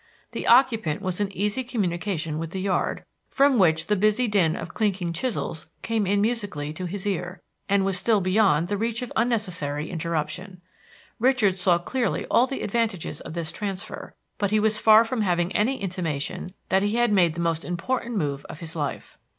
[0.31, 4.73] The occupant was in easy communication with the yard, from which the busy din of
[4.73, 9.91] clinking chisels came musically to his ear, and was still beyond the reach of unnecessary
[9.91, 10.59] interruption.
[11.19, 15.55] Richard saw clearly all the advantages of this transfer, but he was far form having
[15.55, 19.19] any intimation that he had made the most important move of his life.